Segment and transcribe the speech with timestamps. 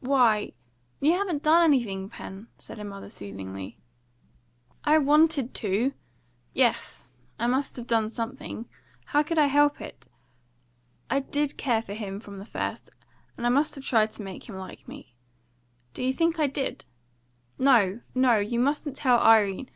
[0.00, 0.50] "Why,
[0.98, 3.78] you haven't done anything, Pen," said her mother soothingly.
[4.82, 5.94] "I wanted to!
[6.52, 7.06] Yes,
[7.38, 8.66] I must have done something.
[9.04, 10.08] How could I help it?
[11.08, 12.90] I did care for him from the first,
[13.36, 15.14] and I must have tried to make him like me.
[15.94, 16.84] Do you think I did?
[17.56, 18.38] No, no!
[18.38, 19.70] You mustn't tell Irene!